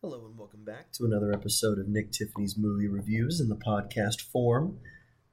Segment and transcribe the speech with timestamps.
[0.00, 4.20] Hello and welcome back to another episode of Nick Tiffany's movie reviews in the podcast
[4.20, 4.78] form.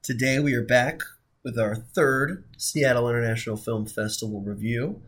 [0.02, 1.02] Today we are back
[1.44, 5.02] with our third Seattle International Film Festival review.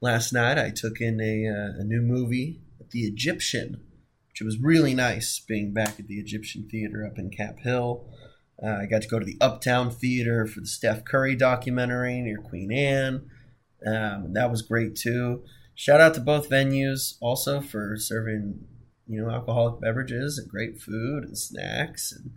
[0.00, 2.60] Last night I took in a, uh, a new movie,
[2.92, 3.80] The Egyptian,
[4.28, 8.08] which was really nice being back at the Egyptian Theater up in Cap Hill.
[8.62, 12.38] Uh, I got to go to the Uptown Theater for the Steph Curry documentary near
[12.38, 13.28] Queen Anne.
[13.84, 15.42] Um, that was great too.
[15.74, 18.68] Shout out to both venues also for serving
[19.10, 22.12] you know, alcoholic beverages and great food and snacks.
[22.12, 22.30] And,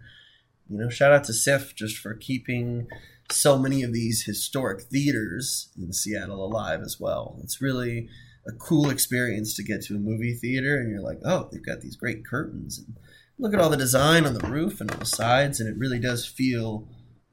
[0.69, 2.87] you know, shout out to SIFF just for keeping
[3.31, 7.39] so many of these historic theaters in Seattle alive as well.
[7.43, 8.09] It's really
[8.47, 11.81] a cool experience to get to a movie theater and you're like, oh, they've got
[11.81, 12.97] these great curtains and
[13.39, 15.99] look at all the design on the roof and on the sides, and it really
[15.99, 16.87] does feel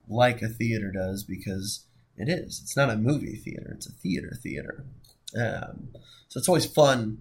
[0.09, 2.61] like a theater does because it is.
[2.63, 4.85] It's not a movie theater; it's a theater theater.
[5.37, 5.89] Um,
[6.29, 7.19] so it's always fun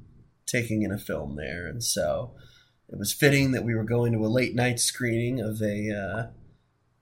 [0.49, 2.33] taking in a film there, and so
[2.89, 6.27] it was fitting that we were going to a late night screening of a uh,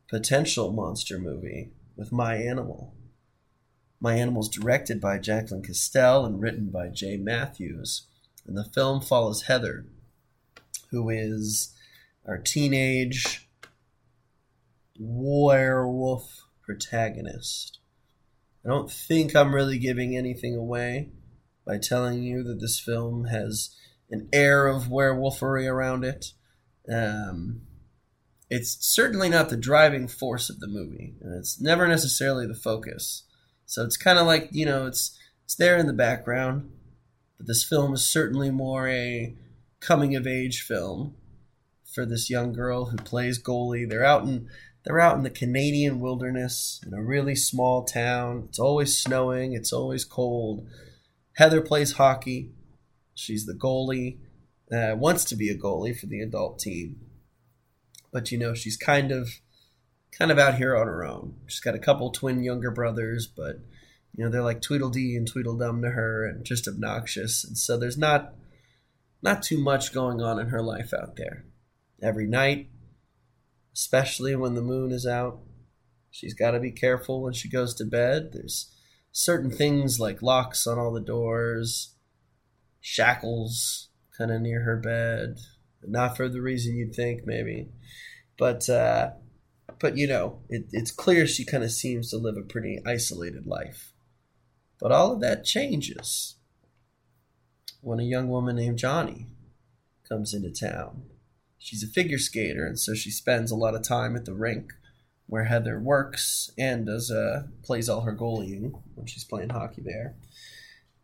[0.09, 2.93] potential monster movie with My Animal.
[3.99, 8.07] My Animal is directed by Jacqueline Castel and written by Jae Matthews,
[8.45, 9.85] and the film follows Heather,
[10.91, 11.73] who is
[12.25, 13.47] our teenage
[14.99, 17.79] werewolf protagonist.
[18.65, 21.11] I don't think I'm really giving anything away
[21.67, 23.75] by telling you that this film has
[24.09, 26.31] an air of werewolfery around it.
[26.89, 27.63] Um,
[28.49, 33.23] it's certainly not the driving force of the movie, and it's never necessarily the focus.
[33.65, 36.71] So it's kind of like you know, it's it's there in the background,
[37.37, 39.35] but this film is certainly more a
[39.81, 41.15] coming of age film
[41.93, 43.87] for this young girl who plays goalie.
[43.87, 44.47] They're out in
[44.85, 48.45] they're out in the Canadian wilderness in a really small town.
[48.47, 49.51] It's always snowing.
[49.51, 50.65] It's always cold.
[51.37, 52.49] Heather plays hockey.
[53.13, 54.17] She's the goalie.
[54.71, 56.99] Uh, wants to be a goalie for the adult team,
[58.11, 59.29] but you know she's kind of
[60.11, 61.35] kind of out here on her own.
[61.45, 63.59] She's got a couple twin younger brothers, but
[64.15, 67.43] you know they're like Tweedledee and Tweedledum to her, and just obnoxious.
[67.45, 68.33] And so there's not
[69.21, 71.45] not too much going on in her life out there.
[72.01, 72.69] Every night,
[73.75, 75.39] especially when the moon is out,
[76.09, 78.31] she's got to be careful when she goes to bed.
[78.33, 78.73] There's
[79.17, 81.95] certain things like locks on all the doors,
[82.79, 85.39] shackles kind of near her bed.
[85.83, 87.69] Not for the reason you'd think, maybe,
[88.37, 89.11] but uh,
[89.79, 93.47] but you know, it, it's clear she kind of seems to live a pretty isolated
[93.47, 93.93] life.
[94.79, 96.35] But all of that changes
[97.81, 99.27] when a young woman named Johnny
[100.07, 101.03] comes into town.
[101.57, 104.73] She's a figure skater, and so she spends a lot of time at the rink
[105.27, 110.15] where Heather works and does uh, plays all her goalieing when she's playing hockey there.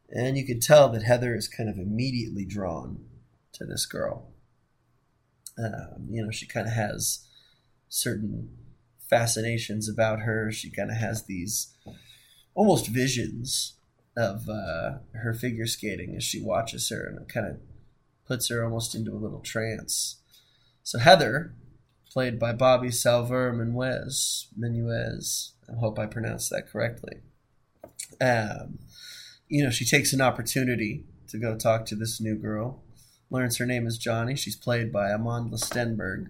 [0.10, 3.06] And you can tell that Heather is kind of immediately drawn
[3.54, 4.32] to this girl.
[5.58, 7.28] Um, you know, she kind of has
[7.90, 8.50] certain
[9.10, 10.52] fascinations about her.
[10.52, 11.76] She kind of has these
[12.56, 13.74] almost visions
[14.16, 17.58] of uh, her figure skating as she watches her, and it kind of
[18.26, 20.18] puts her almost into a little trance.
[20.84, 21.54] So Heather
[22.14, 24.46] played by Bobbi Salvör Menuez.
[24.58, 25.54] Menuez.
[25.68, 27.22] I hope I pronounced that correctly.
[28.22, 28.78] Um,
[29.50, 32.84] you know, she takes an opportunity to go talk to this new girl.
[33.32, 34.36] Learns her name is Johnny.
[34.36, 36.28] She's played by Amanda Stenberg,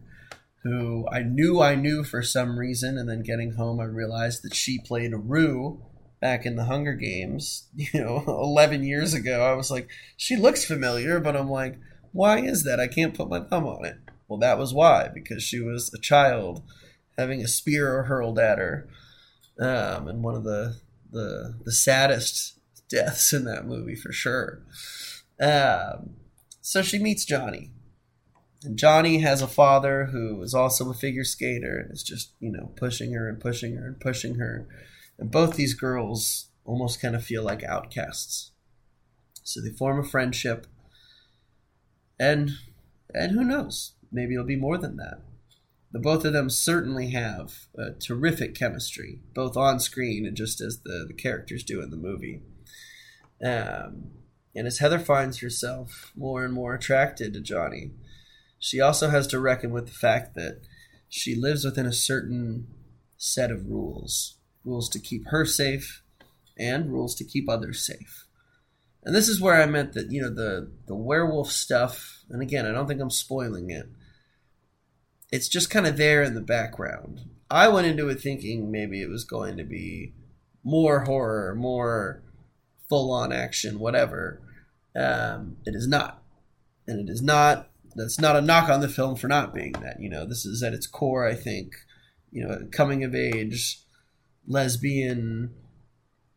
[0.63, 4.55] who I knew I knew for some reason, and then getting home I realized that
[4.55, 5.83] she played Rue
[6.21, 9.43] back in the Hunger Games, you know, 11 years ago.
[9.45, 11.77] I was like, she looks familiar, but I'm like,
[12.13, 12.79] why is that?
[12.79, 13.97] I can't put my thumb on it.
[14.33, 16.63] Well, that was why, because she was a child
[17.19, 18.87] having a spear hurled at her,
[19.59, 20.77] um, and one of the,
[21.11, 22.57] the the saddest
[22.89, 24.63] deaths in that movie for sure.
[25.39, 26.15] Um,
[26.61, 27.69] so she meets Johnny,
[28.63, 32.51] and Johnny has a father who is also a figure skater and is just you
[32.51, 34.67] know pushing her and pushing her and pushing her,
[35.19, 38.49] and both these girls almost kind of feel like outcasts.
[39.43, 40.65] So they form a friendship,
[42.19, 42.49] and
[43.13, 43.93] and who knows?
[44.13, 45.21] Maybe it'll be more than that.
[45.91, 50.79] The both of them certainly have a terrific chemistry, both on screen and just as
[50.79, 52.41] the, the characters do in the movie.
[53.43, 54.11] Um,
[54.55, 57.91] and as Heather finds herself more and more attracted to Johnny,
[58.57, 60.61] she also has to reckon with the fact that
[61.09, 62.67] she lives within a certain
[63.17, 66.01] set of rules rules to keep her safe
[66.57, 68.25] and rules to keep others safe.
[69.03, 72.65] And this is where I meant that, you know, the, the werewolf stuff, and again,
[72.65, 73.87] I don't think I'm spoiling it,
[75.33, 77.21] it's just kind of there in the background.
[77.49, 80.13] I went into it thinking maybe it was going to be
[80.63, 82.21] more horror, more
[82.87, 84.43] full on action, whatever.
[84.95, 86.21] Um, it is not.
[86.85, 89.99] And it is not that's not a knock on the film for not being that.
[89.99, 91.73] You know, this is at its core, I think,
[92.31, 93.79] you know, coming of age
[94.47, 95.51] lesbian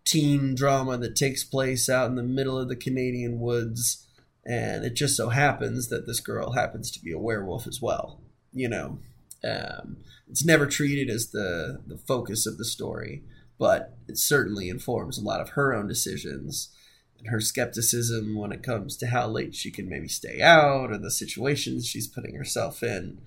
[0.07, 4.07] teen drama that takes place out in the middle of the Canadian woods.
[4.47, 8.23] And it just so happens that this girl happens to be a werewolf as well.
[8.53, 8.99] You know,
[9.45, 9.99] um,
[10.29, 13.23] it's never treated as the, the focus of the story,
[13.59, 16.71] but it certainly informs a lot of her own decisions
[17.19, 20.99] and her skepticism when it comes to how late she can maybe stay out or
[20.99, 23.21] the situations she's putting herself in.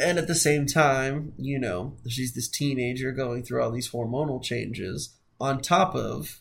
[0.00, 4.42] And at the same time, you know, she's this teenager going through all these hormonal
[4.42, 6.40] changes on top of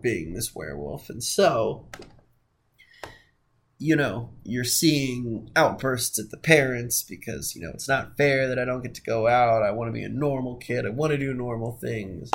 [0.00, 1.08] being this werewolf.
[1.08, 1.86] And so,
[3.82, 8.58] you know, you're seeing outbursts at the parents because, you know, it's not fair that
[8.58, 9.64] I don't get to go out.
[9.64, 10.86] I want to be a normal kid.
[10.86, 12.30] I want to do normal things.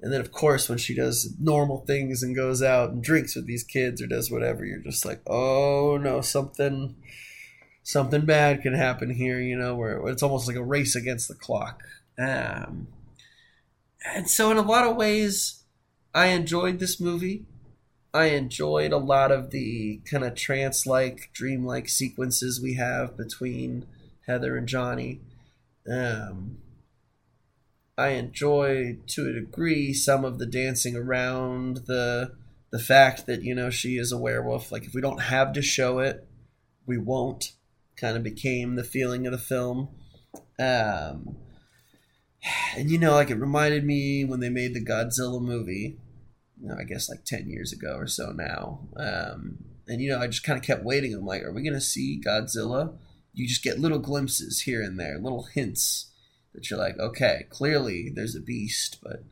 [0.00, 3.46] And then, of course, when she does normal things and goes out and drinks with
[3.46, 6.94] these kids or does whatever, you're just like, oh no, something,
[7.82, 9.40] something bad can happen here.
[9.40, 11.82] You know, where it's almost like a race against the clock.
[12.16, 12.86] Um,
[14.14, 15.64] and so, in a lot of ways,
[16.14, 17.46] I enjoyed this movie.
[18.16, 23.84] I enjoyed a lot of the kind of trance-like, dream-like sequences we have between
[24.26, 25.20] Heather and Johnny.
[25.86, 26.56] Um,
[27.98, 32.32] I enjoy to a degree some of the dancing around the
[32.70, 34.72] the fact that you know she is a werewolf.
[34.72, 36.26] Like if we don't have to show it,
[36.86, 37.52] we won't.
[37.98, 39.90] Kind of became the feeling of the film.
[40.58, 41.36] Um,
[42.78, 45.98] and you know, like it reminded me when they made the Godzilla movie.
[46.60, 48.88] You know, I guess like ten years ago or so now.
[48.96, 49.58] Um,
[49.88, 51.14] and you know, I just kind of kept waiting.
[51.14, 52.96] I'm like, are we gonna see Godzilla?
[53.32, 56.12] You just get little glimpses here and there, little hints
[56.54, 59.24] that you're like, okay, clearly there's a beast, but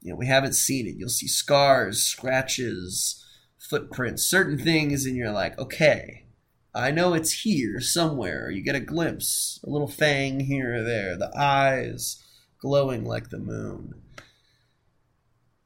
[0.00, 0.96] you know, we haven't seen it.
[0.96, 3.24] You'll see scars, scratches,
[3.58, 6.26] footprints, certain things, and you're like, okay,
[6.74, 8.50] I know it's here somewhere.
[8.50, 12.22] You get a glimpse, a little fang here or there, the eyes
[12.60, 13.94] glowing like the moon.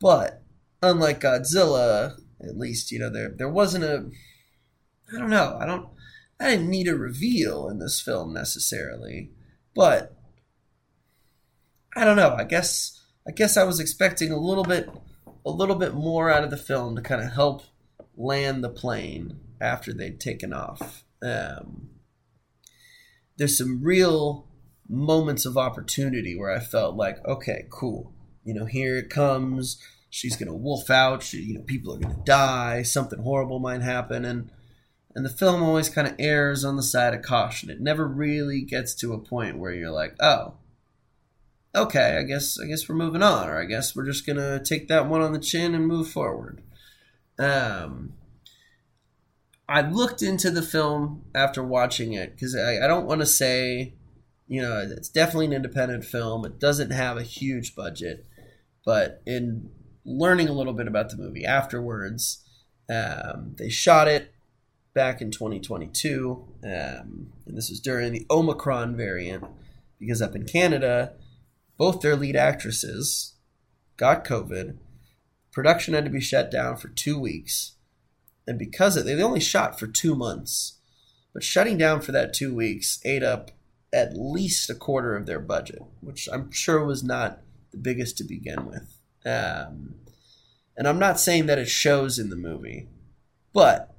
[0.00, 0.41] But
[0.82, 4.10] unlike Godzilla, at least, you know, there there wasn't a
[5.14, 5.88] I don't know, I don't
[6.40, 9.30] I didn't need a reveal in this film necessarily.
[9.74, 10.16] But
[11.94, 12.34] I don't know.
[12.34, 14.88] I guess I guess I was expecting a little bit
[15.44, 17.62] a little bit more out of the film to kind of help
[18.16, 21.04] land the plane after they'd taken off.
[21.22, 21.90] Um,
[23.36, 24.48] there's some real
[24.88, 28.12] moments of opportunity where I felt like, okay, cool.
[28.44, 29.80] You know, here it comes.
[30.14, 31.22] She's gonna wolf out.
[31.22, 32.82] She, you know, people are gonna die.
[32.82, 34.50] Something horrible might happen, and
[35.14, 37.70] and the film always kind of errs on the side of caution.
[37.70, 40.56] It never really gets to a point where you're like, oh,
[41.74, 44.86] okay, I guess I guess we're moving on, or I guess we're just gonna take
[44.88, 46.62] that one on the chin and move forward.
[47.38, 48.12] Um,
[49.66, 53.94] I looked into the film after watching it because I, I don't want to say,
[54.46, 56.44] you know, it's definitely an independent film.
[56.44, 58.26] It doesn't have a huge budget,
[58.84, 59.70] but in
[60.04, 62.44] learning a little bit about the movie afterwards,
[62.88, 64.32] um, they shot it
[64.94, 69.44] back in 2022, um, and this was during the Omicron variant
[69.98, 71.12] because up in Canada
[71.82, 73.34] both their lead actresses
[73.96, 74.76] got COVID.
[75.52, 77.72] Production had to be shut down for two weeks.
[78.46, 80.78] And because of, they only shot for two months,
[81.34, 83.50] but shutting down for that two weeks ate up
[83.92, 87.40] at least a quarter of their budget, which I'm sure was not
[87.72, 88.96] the biggest to begin with.
[89.24, 89.94] Um,
[90.76, 92.88] and I'm not saying that it shows in the movie,
[93.52, 93.94] but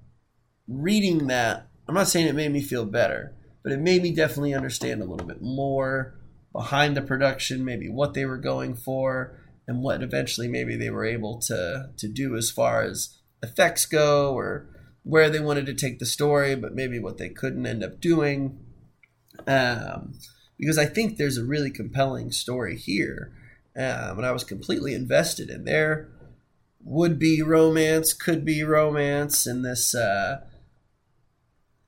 [0.67, 4.53] reading that, I'm not saying it made me feel better, but it made me definitely
[4.53, 6.15] understand a little bit more
[6.51, 11.05] behind the production, maybe what they were going for, and what eventually maybe they were
[11.05, 14.67] able to to do as far as effects go, or
[15.03, 18.59] where they wanted to take the story, but maybe what they couldn't end up doing.
[19.47, 20.13] Um,
[20.57, 23.33] because I think there's a really compelling story here,
[23.75, 26.09] um, and I was completely invested in there.
[26.83, 29.95] Would be romance, could be romance, and this.
[29.95, 30.41] Uh,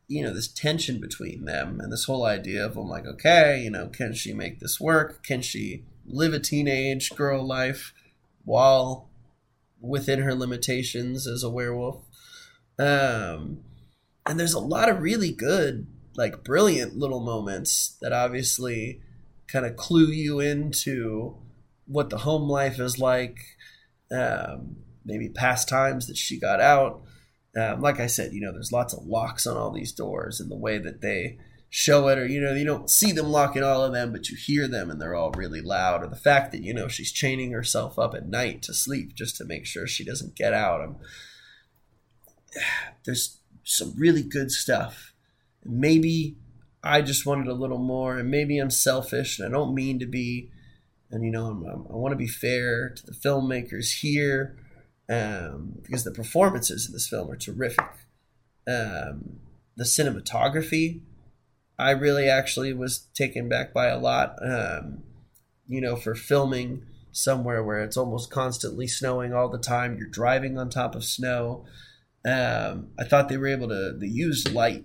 [0.08, 3.70] you know this tension between them and this whole idea of I'm like okay you
[3.70, 7.94] know can she make this work can she live a teenage girl life
[8.44, 9.10] while
[9.82, 12.04] within her limitations as a werewolf
[12.78, 13.62] um
[14.26, 19.02] and there's a lot of really good like brilliant little moments that obviously
[19.48, 21.38] kind of clue you into
[21.86, 23.38] what the home life is like
[24.12, 27.02] um maybe past times that she got out
[27.58, 30.52] um, like I said, you know, there's lots of locks on all these doors, and
[30.52, 31.38] the way that they
[31.70, 34.36] show it, or you know, you don't see them locking all of them, but you
[34.36, 36.04] hear them, and they're all really loud.
[36.04, 39.38] Or the fact that you know she's chaining herself up at night to sleep just
[39.38, 40.82] to make sure she doesn't get out.
[40.82, 40.98] I'm,
[43.06, 45.14] there's some really good stuff
[45.66, 46.38] maybe
[46.84, 50.06] I just wanted a little more, and maybe I'm selfish, and I don't mean to
[50.06, 50.52] be.
[51.16, 54.58] And you know, I'm, I'm, i want to be fair to the filmmakers here,
[55.10, 57.86] um, because the performances in this film are terrific.
[58.68, 59.40] Um,
[59.78, 61.02] the cinematography,
[61.80, 64.36] I really actually was taken back by a lot.
[64.42, 65.04] Um,
[65.68, 70.58] you know, for filming somewhere where it's almost constantly snowing all the time, you're driving
[70.58, 71.66] on top of snow.
[72.26, 74.84] Um, I thought they were able to they used light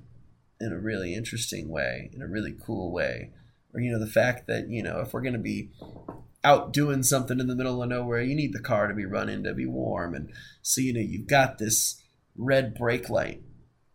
[0.61, 3.33] in a really interesting way, in a really cool way.
[3.75, 5.71] Or you know, the fact that you know if we're going to be
[6.43, 9.45] out doing something in the middle of nowhere, you need the car to be running
[9.45, 12.03] to be warm, and so you know you've got this
[12.37, 13.43] red brake light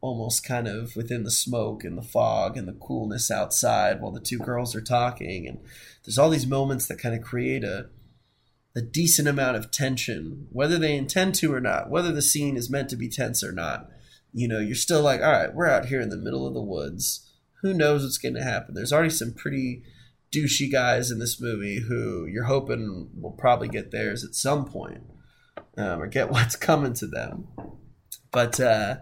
[0.05, 4.19] almost kind of within the smoke and the fog and the coolness outside while the
[4.19, 5.47] two girls are talking.
[5.47, 5.57] And
[6.03, 7.89] there's all these moments that kind of create a
[8.77, 12.69] a decent amount of tension whether they intend to or not whether the scene is
[12.69, 13.89] meant to be tense or not.
[14.31, 16.61] You know you're still like all right we're out here in the middle of the
[16.61, 17.24] woods
[17.65, 19.83] who knows what's going to happen there's already some pretty
[20.31, 25.01] douchey guys in this movie who you're hoping will probably get theirs at some point
[25.77, 27.47] um, or get what's coming to them
[28.31, 28.95] but uh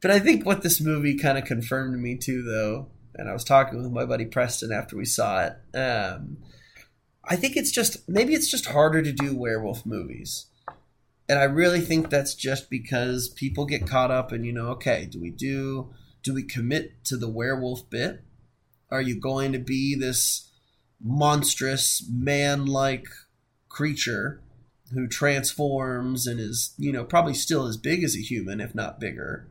[0.00, 3.32] but I think what this movie kind of confirmed to me too, though, and I
[3.32, 5.76] was talking with my buddy Preston after we saw it.
[5.76, 6.38] Um,
[7.24, 10.46] I think it's just maybe it's just harder to do werewolf movies.
[11.28, 15.06] And I really think that's just because people get caught up in, you know, okay,
[15.08, 15.92] do we do
[16.22, 18.22] do we commit to the werewolf bit?
[18.90, 20.50] Are you going to be this
[21.02, 23.06] monstrous man-like
[23.68, 24.42] creature
[24.92, 29.00] who transforms and is, you know, probably still as big as a human if not
[29.00, 29.48] bigger?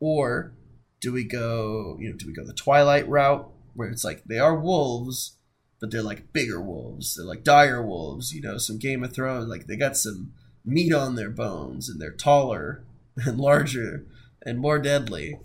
[0.00, 0.52] Or
[1.00, 4.38] do we go, you know, do we go the Twilight route where it's like they
[4.38, 5.36] are wolves,
[5.80, 7.14] but they're like bigger wolves.
[7.14, 10.32] They're like dire wolves, you know, some Game of Thrones, like they got some
[10.64, 12.84] meat on their bones and they're taller
[13.16, 14.06] and larger
[14.44, 15.38] and more deadly.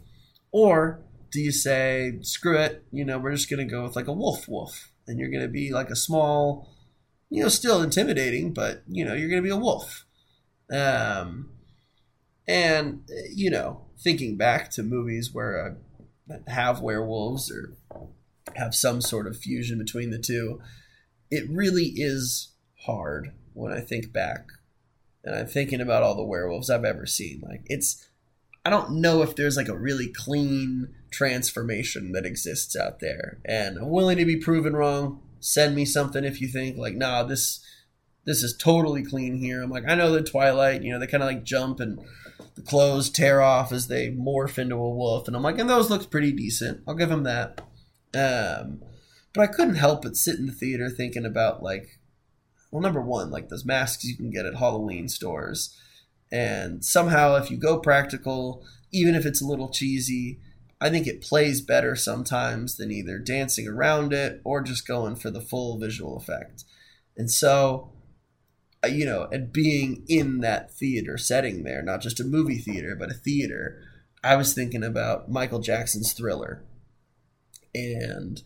[0.52, 1.02] Or
[1.32, 4.14] do you say, screw it, you know, we're just going to go with like a
[4.14, 6.70] wolf wolf and you're going to be like a small,
[7.30, 10.06] you know, still intimidating, but, you know, you're going to be a wolf.
[10.72, 11.52] Um,
[12.48, 15.78] and, you know, thinking back to movies where
[16.30, 17.74] uh, have werewolves or
[18.56, 20.60] have some sort of fusion between the two,
[21.30, 22.54] it really is
[22.86, 24.48] hard when I think back
[25.24, 27.44] and I'm thinking about all the werewolves I've ever seen.
[27.48, 28.09] Like it's
[28.66, 33.40] I don't know if there's like a really clean transformation that exists out there.
[33.46, 35.22] And I'm willing to be proven wrong.
[35.40, 37.66] Send me something if you think like, nah, this
[38.26, 39.64] this is totally clean here.
[39.64, 42.00] I'm like, I know the Twilight, you know, they kind of like jump and
[42.56, 45.90] the clothes tear off as they morph into a wolf, and I'm like, and those
[45.90, 46.82] looks pretty decent.
[46.88, 47.62] I'll give them that.
[48.14, 48.84] Um,
[49.34, 52.00] but I couldn't help but sit in the theater thinking about like,
[52.72, 55.78] well, number one, like those masks you can get at Halloween stores,
[56.32, 60.40] and somehow if you go practical, even if it's a little cheesy,
[60.82, 65.30] I think it plays better sometimes than either dancing around it or just going for
[65.30, 66.64] the full visual effect.
[67.18, 67.92] And so
[68.84, 72.96] uh, you know, and being in that theater setting there, not just a movie theater,
[72.98, 73.82] but a theater,
[74.24, 76.64] I was thinking about Michael Jackson's Thriller.
[77.76, 78.42] And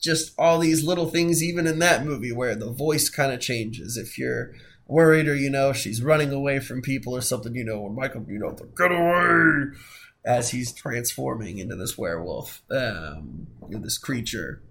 [0.00, 3.96] just all these little things, even in that movie, where the voice kind of changes.
[3.96, 4.52] If you're
[4.92, 8.24] worried or, you know, she's running away from people or something, you know, or Michael,
[8.28, 9.76] you know, get away
[10.24, 14.62] as he's transforming into this werewolf, um, this creature.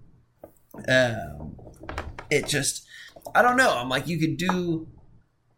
[0.88, 1.56] Um,
[2.30, 2.86] it just
[3.34, 3.76] I don't know.
[3.76, 4.86] I'm like, you could do,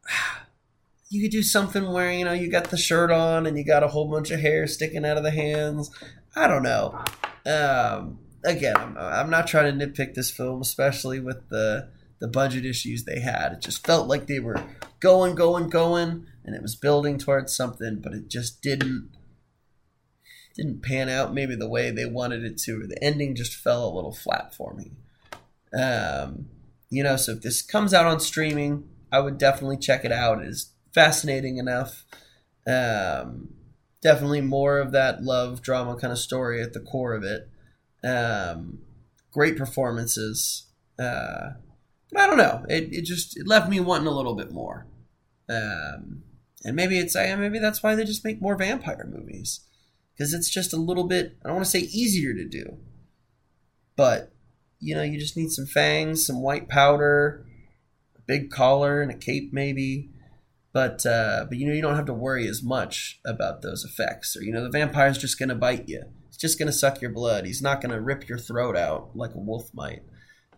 [1.08, 3.82] you could do something where you know you got the shirt on and you got
[3.82, 5.90] a whole bunch of hair sticking out of the hands.
[6.36, 7.02] I don't know.
[7.46, 11.88] Um, again, I'm, I'm not trying to nitpick this film, especially with the
[12.20, 13.52] the budget issues they had.
[13.52, 14.62] It just felt like they were
[15.00, 19.10] going, going, going, and it was building towards something, but it just didn't
[20.56, 22.80] didn't pan out maybe the way they wanted it to.
[22.80, 24.92] or The ending just fell a little flat for me.
[25.76, 26.46] Um,
[26.90, 30.40] you know, so if this comes out on streaming, I would definitely check it out.
[30.40, 32.04] It is fascinating enough.
[32.66, 33.48] Um,
[34.00, 37.48] definitely more of that love drama kind of story at the core of it.
[38.06, 38.78] Um,
[39.32, 40.68] great performances.
[40.98, 41.54] Uh,
[42.14, 42.64] but I don't know.
[42.68, 44.86] It, it just it left me wanting a little bit more.
[45.48, 46.22] Um,
[46.64, 49.60] and maybe it's maybe that's why they just make more vampire movies
[50.14, 52.78] because it's just a little bit I don't want to say easier to do,
[53.96, 54.32] but
[54.78, 57.44] you know, you just need some fangs, some white powder,
[58.16, 60.10] a big collar, and a cape maybe.
[60.72, 64.36] But uh, but you know, you don't have to worry as much about those effects.
[64.36, 66.04] Or you know, the vampire's just gonna bite you.
[66.28, 67.44] He's just gonna suck your blood.
[67.44, 70.02] He's not gonna rip your throat out like a wolf might.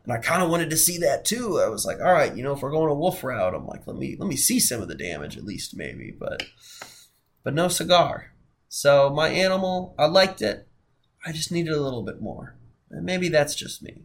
[0.06, 1.60] And I kind of wanted to see that too.
[1.60, 3.88] I was like, all right, you know, if we're going a wolf route, I'm like,
[3.88, 6.14] let me let me see some of the damage at least, maybe.
[6.16, 6.44] But
[7.42, 8.32] but no cigar.
[8.68, 10.68] So my animal, I liked it.
[11.25, 12.56] I just needed a little bit more.
[12.88, 14.04] And maybe that's just me.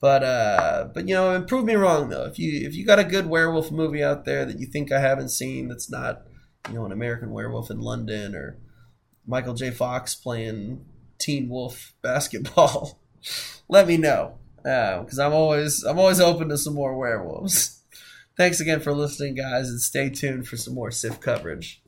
[0.00, 2.24] But uh, but you know, prove me wrong though.
[2.24, 5.00] If you if you got a good werewolf movie out there that you think I
[5.00, 6.22] haven't seen, that's not
[6.66, 8.56] you know an American Werewolf in London or
[9.26, 9.70] Michael J.
[9.70, 10.86] Fox playing
[11.18, 12.98] Teen Wolf basketball,
[13.68, 17.82] let me know because uh, I'm always I'm always open to some more werewolves.
[18.36, 21.79] Thanks again for listening, guys, and stay tuned for some more SIFF coverage.